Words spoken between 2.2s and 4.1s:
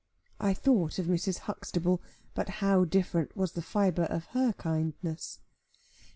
but how different was the fibre